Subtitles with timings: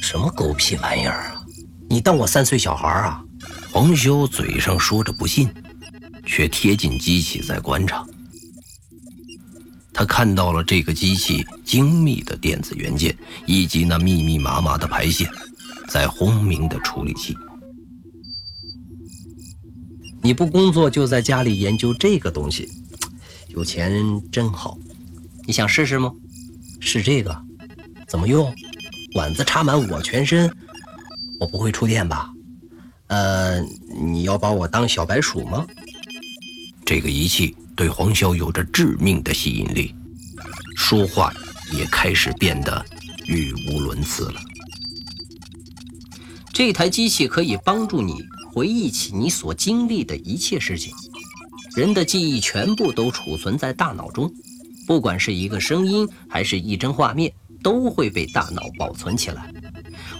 [0.00, 1.44] 什么狗屁玩意儿啊！
[1.90, 3.22] 你当我三岁小孩啊？
[3.70, 5.48] 黄修嘴上说着不信，
[6.24, 8.06] 却贴近机器在观察。
[9.92, 13.16] 他看到了这个机器精密的电子元件，
[13.46, 15.28] 以及那密密麻麻的排线，
[15.88, 17.36] 在轰鸣的处理器。
[20.22, 22.68] 你不工作就在家里研究这个东西，
[23.56, 24.78] 有钱真好。
[25.46, 26.12] 你想试试吗？
[26.78, 27.34] 试这个，
[28.06, 28.54] 怎么用？
[29.14, 30.54] 管子插满我全身，
[31.40, 32.30] 我不会触电吧？
[33.06, 33.62] 呃，
[33.98, 35.66] 你要把我当小白鼠吗？
[36.84, 39.94] 这个仪器对黄潇有着致命的吸引力，
[40.76, 41.32] 说话
[41.72, 42.84] 也开始变得
[43.24, 44.40] 语无伦次了。
[46.52, 50.92] 这台机器可以帮助你回忆起你所经历的一切事情。
[51.76, 54.32] 人的记忆全部都储存在大脑中，
[54.86, 57.30] 不管是一个声音还是一帧画面，
[57.62, 59.52] 都会被大脑保存起来。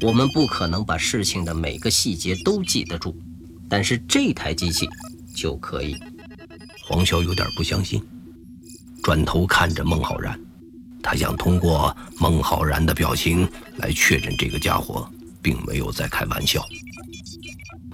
[0.00, 3.16] 我们不可能把事情的每个细节都记得住，
[3.68, 4.88] 但是这台机器
[5.32, 5.96] 就可以。
[6.82, 8.02] 黄潇有点不相信，
[9.00, 10.36] 转头看着孟浩然，
[11.04, 15.08] 他想通过孟浩然的表情来确认这个家伙
[15.40, 16.60] 并没有在开玩笑。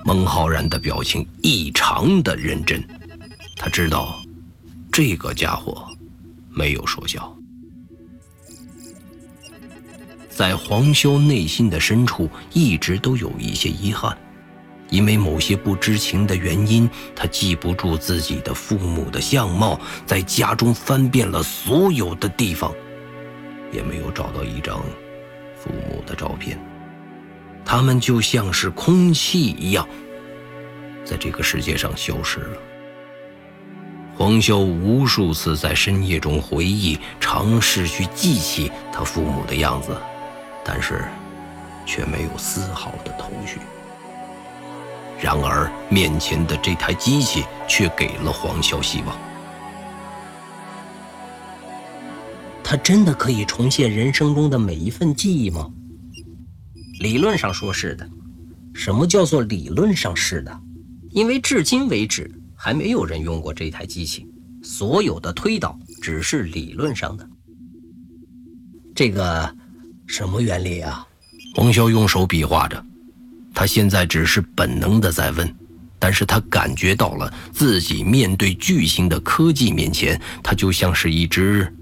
[0.02, 2.82] 孟浩然的表情异常的认真，
[3.62, 4.22] 他知道
[4.90, 5.86] 这个家伙
[6.48, 7.36] 没有说笑。
[10.30, 14.16] 在黄潇内心的深处，一直都有一些遗憾，
[14.88, 22.72] 因为某些不知情的原因，他记不住自己的父母的相貌，在家中翻遍了所有的地方，
[23.70, 24.82] 也没有找到一张
[25.54, 26.58] 父母的照片，
[27.62, 29.86] 他们就像是空气一样，
[31.04, 32.56] 在这个世界上消失了。
[34.20, 39.96] 黄潇无数次在深夜中回忆，尝试去记起他父母的样子。
[40.62, 41.06] 但是，
[41.86, 43.60] 却没有丝毫的头绪。
[45.22, 49.16] 然而，面前的这台机器却给了黄潇希望。
[52.62, 55.70] 它真的可以重现人生中的每一份记忆吗？
[57.00, 58.06] 理论上说是的。
[58.74, 60.60] 什么叫做理论上是的？
[61.08, 62.30] 因为至今为止
[62.62, 64.26] 还没有人用过这台机器，
[64.62, 67.26] 所有的推导只是理论上的。
[68.94, 69.56] 这个。
[70.06, 71.06] 什么原理啊？
[71.54, 72.84] 黄潇用手比划着，
[73.54, 75.54] 他现在只是本能的在问，
[76.00, 81.72] 但是他感觉到了自己面对巨型的科技面前，他就像是一只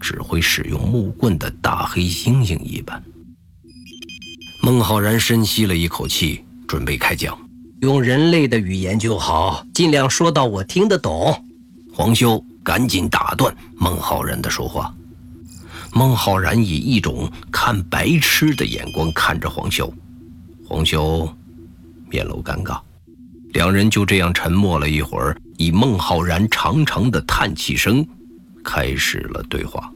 [0.00, 3.04] 只会使用木棍的大黑猩猩一般。
[4.62, 7.38] 孟浩然深吸了一口气，准备开讲，
[7.80, 11.44] 用人类的语言就好，尽量说到我听得懂。
[11.92, 14.94] 黄修赶紧打断孟浩然的说话。
[15.92, 19.92] 孟浩然以一种看白痴的眼光看着黄修，
[20.66, 21.28] 黄修
[22.10, 22.80] 面露尴尬，
[23.52, 28.04] 两人就这样沉默了一会儿，以孟浩然长长的叹气声
[28.64, 29.92] 开始了对话。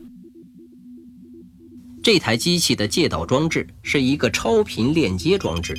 [2.01, 5.75] 这台机器的介导装置是一个超频链接装置。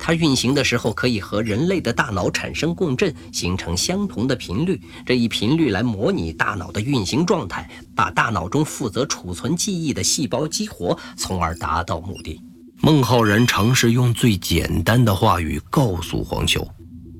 [0.00, 4.80] 它运行的时候可以和人类的大脑产生共振，形成相同的频率。
[5.04, 12.40] 这一频率来模拟大脑的运行状态，把大脑中负责储存记忆的细胞激活，从而达到目的。
[12.80, 16.66] 孟浩然尝试用最简单的话语告诉黄修，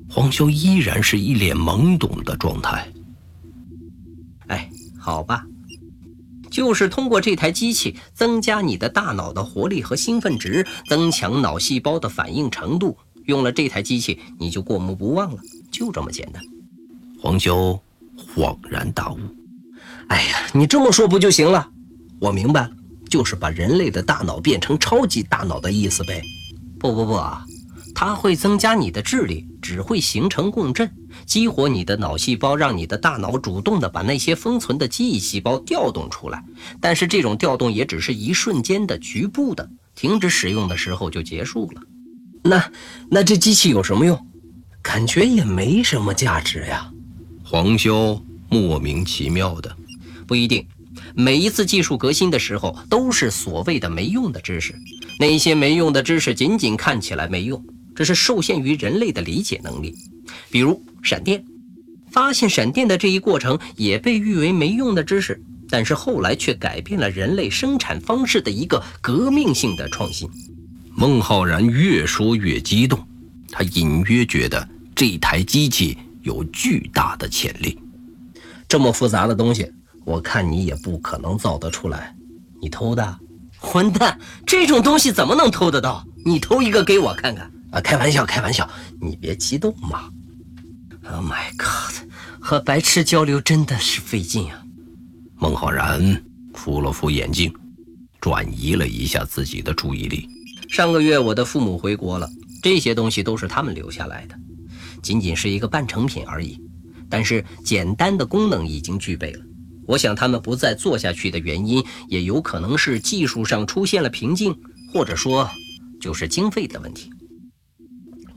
[0.08, 2.91] 黄修依然是一脸懵懂的状态。
[4.47, 5.44] 哎，好吧。
[6.50, 12.96] 就是通过这台机器增加你的大脑的活力和兴奋值，增强脑细胞的反应程度。
[13.26, 15.38] 用了这台机器，你就过目不忘了，
[15.70, 16.42] 就这么简单。
[17.20, 17.78] 黄修
[18.34, 19.18] 恍然大悟
[20.08, 21.68] ：“哎呀，你这么说不就行了？
[22.18, 22.70] 我明白了，
[23.08, 26.20] 就是把人类的大脑变成超级大脑的意思呗。”
[26.80, 27.44] 不不不啊！
[27.94, 30.90] 它会增加你的智力，只会形成共振，
[31.30, 36.44] 激活你的脑细胞，让你的大脑主动的把那些封存的记忆细胞调动出来。
[36.80, 41.82] 但是这种调动也只是一瞬间的、局部的，停止使用的时候就结束了。
[42.42, 42.72] 那
[43.09, 44.27] 那这机器有什么用？
[44.82, 46.91] 感觉也没什么价值呀。
[47.44, 49.77] 黄潇莫名其妙的，
[50.27, 50.66] 不一定。
[51.15, 54.74] 每一次技术革新的时候，都是所谓的没用的知识。
[55.21, 57.65] 那些没用的知识仅仅看起来没用。
[57.94, 59.94] 这是受限于人类的理解能力，
[60.50, 61.44] 比如闪电，
[62.10, 70.28] 发现闪电的这一过程也被誉为没用的知识，但是后来却改变了人类生产方式的一个革命性的创新。
[70.94, 72.98] 孟浩然越说越激动，
[73.50, 77.78] 他隐约觉得这台机器有巨大的潜力。
[78.68, 79.70] 这么复杂的东西，
[80.04, 82.14] 我看你也不可能造得出来。
[82.60, 83.18] 你偷的？
[83.58, 84.18] 混蛋！
[84.46, 86.04] 这种东西怎么能偷得到？
[86.24, 87.80] 你偷一个给我看看啊！
[87.80, 88.68] 开玩笑，开玩笑，
[89.00, 90.08] 你别激动嘛。
[91.04, 92.08] Oh my god！
[92.41, 94.62] 和白痴交流真的是费劲啊。
[95.36, 96.22] 孟浩然
[96.54, 97.52] 扶了扶眼镜，
[98.20, 100.28] 转移了一下自己的注意力。
[100.68, 102.28] 上个月我的父母回国了，
[102.62, 104.38] 这些东西都是他们留下来的，
[105.02, 106.60] 仅仅是一个半成品而已。
[107.08, 109.44] 但是简单的功能已经具备了。
[109.86, 114.54] 我想他们不再做下去的原因，也有可能是技术上出现了瓶颈，
[114.92, 115.50] 或者说
[116.00, 117.10] 就是经费的问题。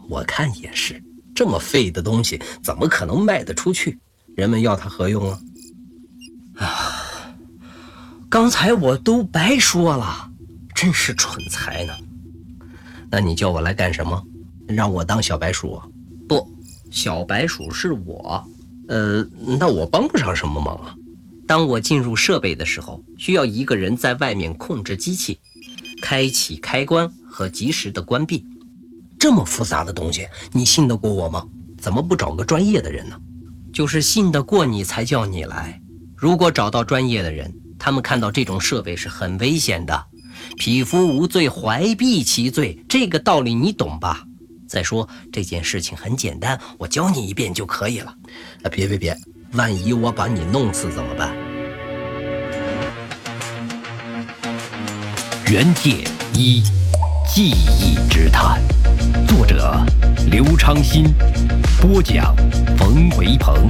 [0.09, 1.03] 我看也是，
[1.35, 3.99] 这么废的东西怎么可能卖得出去？
[4.35, 5.39] 人们要它何用啊？
[6.55, 7.35] 啊！
[8.29, 10.31] 刚才我都白说了，
[10.73, 11.93] 真是蠢材呢。
[13.11, 14.23] 那你叫我来干什么？
[14.67, 15.79] 让我当小白鼠？
[16.27, 16.51] 不，
[16.89, 18.43] 小白鼠是我。
[18.87, 19.23] 呃，
[19.59, 20.95] 那我帮不上什么忙啊。
[21.45, 25.39] 当我进入设备的时候，需要一个人在外面控制机器，
[26.01, 28.45] 开启开关和及时的关闭。
[29.23, 31.47] 这么复杂的东西，你信得过我吗？
[31.79, 33.15] 怎么不找个专业的人呢？
[33.71, 35.79] 就是信得过你才叫你来。
[36.13, 37.49] 如果找到专业的人，
[37.79, 40.07] 他们看到这种设备是很危险的。
[40.57, 44.25] 匹夫无罪，怀璧其罪，这个道理你懂吧？
[44.67, 48.13] 再说这件事情很简单，我教你一遍就可以了。
[48.69, 49.17] 别别别！
[49.53, 51.33] 万一我把你弄死怎么办？
[55.49, 56.03] 原界
[56.33, 56.61] 一
[57.35, 58.61] 记忆之谈，
[59.27, 59.83] 作者
[60.29, 61.11] 刘昌新，
[61.81, 62.31] 播讲
[62.77, 63.67] 冯维鹏。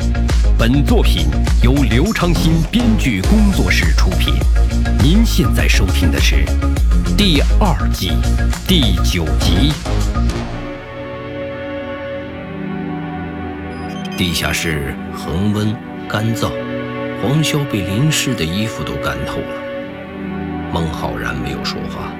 [0.59, 1.27] 本作品
[1.61, 4.33] 由刘昌新编剧工作室出品。
[5.01, 6.43] 您现在收听的是
[7.15, 8.11] 第二季
[8.67, 9.71] 第九集。
[14.17, 15.73] 地下室恒温
[16.09, 16.49] 干燥，
[17.21, 19.63] 黄潇被淋湿的衣服都干透了。
[20.73, 22.11] 孟浩然没有说话，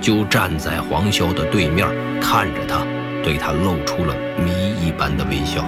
[0.00, 1.86] 就站在黄潇的对面
[2.20, 2.86] 看着他，
[3.22, 4.50] 对他露出了谜
[4.84, 5.64] 一般的微笑。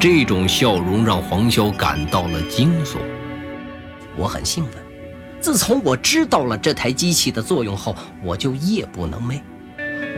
[0.00, 2.96] 这种笑容让黄潇感到了惊悚。
[4.16, 4.82] 我很兴奋，
[5.40, 9.40] 自从我知道了这台机器的作用后，我就夜不能寐。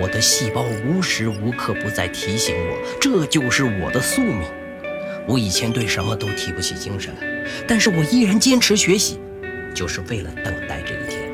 [0.00, 4.42] 我的细胞无时无刻不在提醒我，这就是我的宿命。
[5.26, 9.20] 我以前对什么都提不起精神来，但是我依然坚持学习，
[9.75, 11.25] 就是为了等待这一天。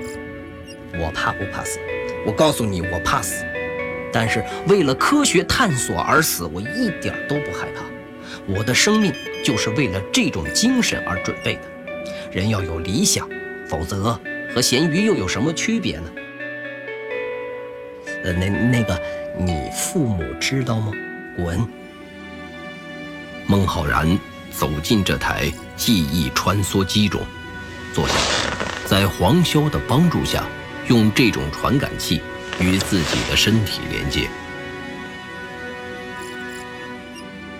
[1.00, 1.78] 我怕不怕死？
[2.26, 3.44] 我告诉你，我怕死。
[4.12, 7.82] 但是为了科学探索而死，我一点都不害怕。
[8.46, 9.12] 我的生命
[9.44, 11.62] 就是为了这种精神而准备的。
[12.32, 13.28] 人要有理想，
[13.68, 14.18] 否则
[14.52, 16.10] 和咸鱼又有什么区别呢？
[18.24, 19.00] 呃，那那个，
[19.38, 20.92] 你父母知道吗？
[21.36, 21.64] 滚！
[23.46, 24.18] 孟浩然
[24.50, 27.20] 走进这台记忆穿梭机中，
[27.94, 28.14] 坐下，
[28.84, 30.44] 在黄潇的帮助下，
[30.90, 32.20] 用这种传感器
[32.58, 34.28] 与自己的身体连接。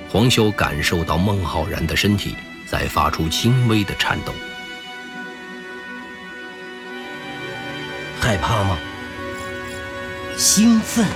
[0.08, 2.34] 黄修感受到孟浩然的身体
[2.66, 4.34] 在发出轻微的颤抖。
[8.20, 8.76] 害怕吗？
[10.36, 11.06] 兴奋。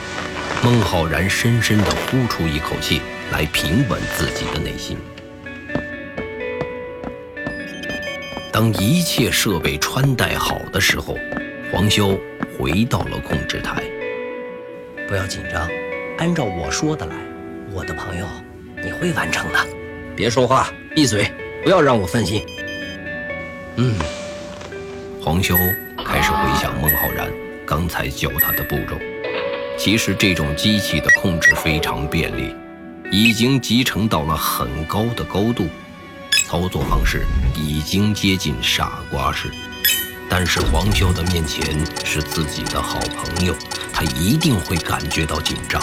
[0.63, 3.01] 孟浩然深深地呼出一口气。
[3.33, 4.97] 来平稳自己的内心。
[8.53, 11.19] 当一切设备穿戴好的时候，
[11.75, 12.17] 黄修
[12.57, 13.83] 回到了控制台。
[15.09, 15.69] 不要紧张，
[16.19, 17.17] 按照我说的来，
[17.73, 18.25] 我的朋友，
[18.81, 19.59] 你会完成的。
[20.15, 21.27] 别说话，闭嘴，
[21.65, 22.47] 不要让我分心。
[23.75, 23.99] 嗯，
[25.21, 25.57] 黄修
[26.07, 27.29] 开始回想孟浩然
[27.67, 28.97] 刚才教他的步骤。
[29.77, 32.55] 其实这种机器的控制非常便利。
[33.11, 35.67] 已经集成到了很高的高度，
[36.47, 37.25] 操作方式
[37.57, 39.49] 已经接近傻瓜式。
[40.29, 41.65] 但是黄潇的面前
[42.05, 43.55] 是自己的好朋友，
[43.93, 45.81] 他一定会感觉到紧张。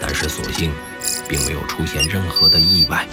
[0.00, 0.72] 但是所幸，
[1.28, 3.06] 并没有出现任何的意外。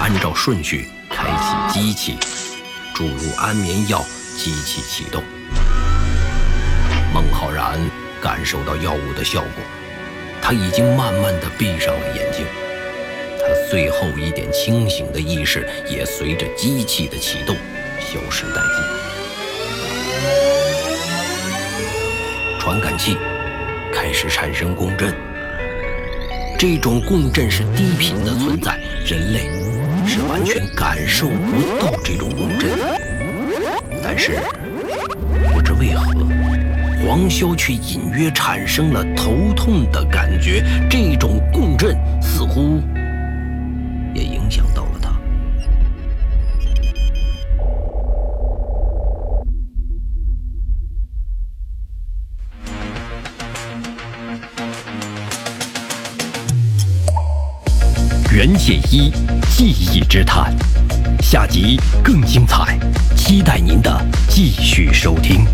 [0.00, 1.24] 按照顺序开
[1.72, 2.16] 启机器，
[2.94, 4.04] 注入安眠药，
[4.38, 5.22] 机器启动。
[7.12, 7.78] 孟浩然
[8.20, 9.64] 感受到药物的效果。
[10.40, 12.46] 他已经慢慢的闭上了眼睛，
[13.40, 17.56] 他最后一点清醒的意识也随着机器的启动
[17.98, 19.05] 消失殆尽。
[22.66, 23.16] 传感器
[23.94, 25.14] 开始产生共振，
[26.58, 29.48] 这种共振是低频的存在，人类
[30.04, 32.70] 是完全感受不到这种共振。
[34.02, 34.40] 但是
[35.54, 36.12] 不知为何。
[37.06, 42.82] 黄潇却隐约产生了头痛的感觉，这种共振似乎
[44.12, 44.85] 也影响到
[58.36, 59.10] 袁解一，
[59.48, 60.54] 记忆之谈，
[61.22, 62.78] 下集更精彩，
[63.16, 63.90] 期待您的
[64.28, 65.46] 继续收听。